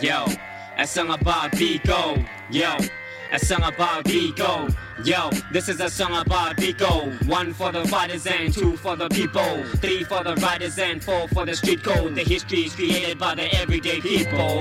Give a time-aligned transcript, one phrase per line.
[0.00, 0.24] Yo,
[0.78, 2.26] a song about Biko.
[2.50, 2.74] Yo,
[3.32, 4.74] a song about Biko.
[5.04, 7.26] Yo, this is a song about Biko.
[7.26, 9.64] One for the fighters and two for the people.
[9.76, 12.14] Three for the riders and four for the street code.
[12.14, 14.60] The history is created by the everyday people.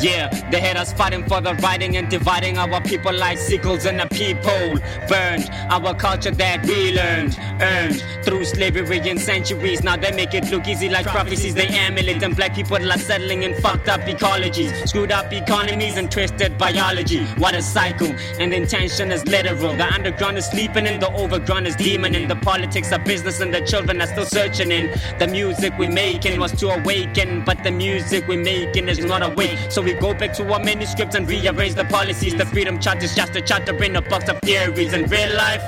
[0.00, 3.98] Yeah, they had us fighting for the writing and dividing our people like sickles in
[3.98, 4.78] a peephole.
[5.08, 9.82] Burned our culture that we learned, earned through slavery and centuries.
[9.82, 11.54] Now they make it look easy like prophecies.
[11.54, 16.10] They emulate and black people are settling in fucked up ecologies, screwed up economies and
[16.12, 17.24] twisted biology.
[17.38, 19.79] What a cycle, and intention is literal.
[19.80, 22.14] The underground is sleeping and the overground is demon.
[22.14, 24.90] And the politics of business and the children are still searching in.
[25.18, 29.58] The music we making was to awaken, but the music we making is not awake.
[29.70, 32.34] So we go back to our manuscripts and rearrange the policies.
[32.34, 34.92] The freedom chart is just a charter in a box of theories.
[34.92, 35.62] In real life,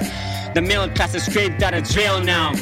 [0.52, 2.52] the middle class is scraped out of jail now.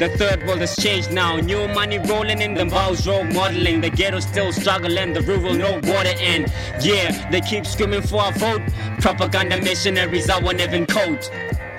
[0.00, 1.36] The third world has changed now.
[1.36, 3.82] New money rolling in, the balls road modeling.
[3.82, 6.46] The ghetto still struggling, the rural no water in.
[6.80, 8.62] Yeah, they keep screaming for a vote.
[9.00, 11.30] Propaganda missionaries, I won't even coat.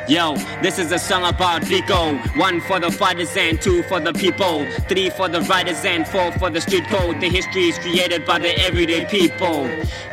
[0.08, 2.18] Yo, this is a song about Biko.
[2.36, 4.66] One for the fighters and two for the people.
[4.90, 7.22] Three for the writers and four for the street code.
[7.22, 9.70] The history is created by the everyday people.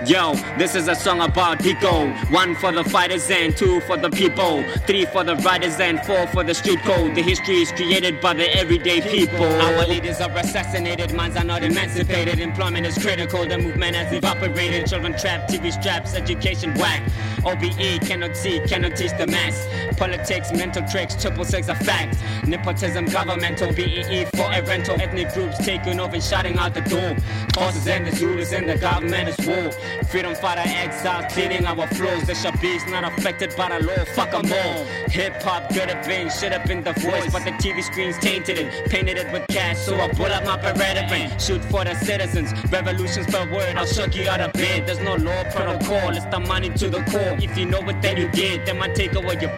[0.07, 2.13] Yo, this is a song about Biko.
[2.31, 4.63] One for the fighters and two for the people.
[4.87, 7.15] Three for the writers and four for the street code.
[7.15, 9.47] The history is created by the everyday people.
[9.47, 12.41] Our leaders are assassinated, minds are not emancipated.
[12.41, 14.87] Employment is critical, the movement has evaporated.
[14.87, 17.03] Children trapped, TV straps, education whack.
[17.45, 19.67] OBE cannot see, cannot teach the mass.
[19.97, 22.17] Politics, mental tricks, triple six a fact.
[22.47, 25.01] Nepotism, governmental, BEE for a rental.
[25.01, 27.17] Ethnic groups taking over and shutting out the door.
[27.55, 29.71] Forces and the Zulus and the government is war.
[30.11, 32.27] Freedom fighter exiles cleaning our floors.
[32.27, 34.85] The Shabis not affected by the law, fuck them all.
[35.11, 38.59] Hip hop could have been shit up in the voice, but the TV screens tainted
[38.59, 39.79] it, painted it with cash.
[39.79, 42.53] So I pull up my Beretta and shoot for the citizens.
[42.71, 44.87] Revolutions per word, I'll shook you out of bed.
[44.87, 47.37] There's no law protocol, it's the money to the core.
[47.41, 49.57] If you know what then you get, then might take away your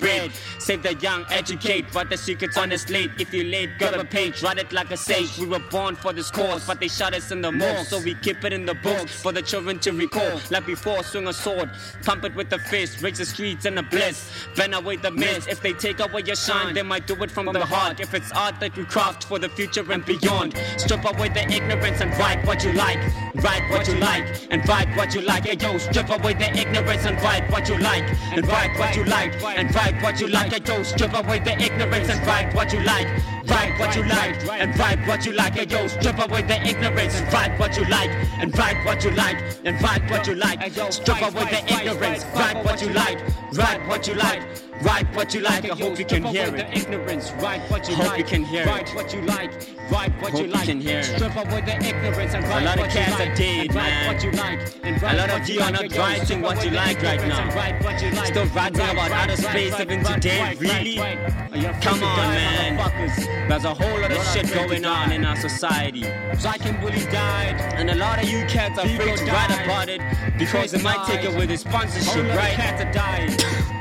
[0.59, 3.10] Save the young, educate, but the secrets on the slate.
[3.19, 5.38] If you late, grab a page, write it like a sage.
[5.38, 7.87] We were born for this cause, but they shot us in the morgue.
[7.87, 10.41] So we keep it in the books for the children to recall.
[10.50, 11.71] Like before, swing a sword,
[12.04, 14.31] pump it with the fist, raise the streets in the bliss.
[14.54, 15.48] Burn away the mist.
[15.48, 18.00] If they take away your shine, they might do it from the heart.
[18.00, 22.00] If it's art that we craft for the future and beyond, strip away the ignorance
[22.00, 22.98] and write what you like.
[23.37, 25.47] Write what you like and write what you like.
[25.47, 28.04] Hey yo, strip away the ignorance and write what you like.
[28.32, 30.53] And write what you like and write what you like.
[30.53, 33.06] Hey yo, strip away the ignorance and write what you like.
[33.50, 35.55] Write what you like and write what you like.
[35.55, 38.11] Hey yo, strip away the ignorance and write what you like.
[38.41, 40.61] And write what you like and write what you like.
[40.93, 42.25] Strip away the ignorance.
[42.34, 43.19] Write what you like.
[43.53, 44.43] Write what you like.
[44.83, 45.65] Write what you like.
[45.71, 46.66] I hope you can hear it.
[46.75, 48.94] ignorance, write what you Hope you can hear write it.
[48.97, 49.50] what you like.
[49.91, 50.65] Write what you like.
[50.65, 51.05] can hear it.
[51.05, 53.28] Strip away the ignorance and write lot of what you cats like.
[53.28, 54.15] are dead, write man.
[54.15, 54.60] what you like.
[54.83, 55.91] And A lot of you are like.
[55.91, 57.55] not writing what you like right now.
[57.55, 58.27] write like.
[58.27, 60.56] Still writing about outer space even today?
[60.59, 60.99] Really?
[60.99, 61.19] right,
[61.50, 61.60] right.
[61.60, 63.40] You're afraid Come on, man.
[63.49, 66.03] There's a whole lot of shit going on in our society.
[66.03, 67.61] Zyke Bully died.
[67.75, 70.01] And a lot of you cats are afraid to write about it
[70.39, 72.55] because it might take away the sponsorship, right?
[72.55, 73.37] cats are dying.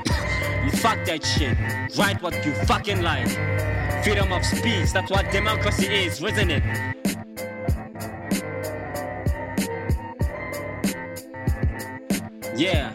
[0.66, 1.58] You fuck that shit.
[1.98, 3.30] Write what you fucking like.
[4.04, 6.64] Freedom of speech, that's what democracy is, isn't it?
[12.56, 12.92] Yeah.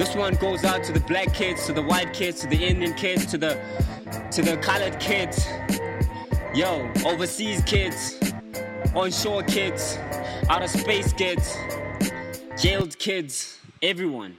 [0.00, 2.94] This one goes out to the black kids, to the white kids, to the Indian
[2.94, 3.60] kids, to the
[4.30, 5.46] to the colored kids.
[6.54, 8.18] Yo, overseas kids,
[8.94, 9.98] onshore kids,
[10.48, 11.54] outer space kids,
[12.58, 14.38] jailed kids, everyone.